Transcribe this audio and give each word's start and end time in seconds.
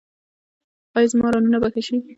ایا 0.95 1.09
زما 1.11 1.27
رانونه 1.33 1.57
به 1.61 1.67
ښه 1.73 1.81
شي؟ 1.87 1.97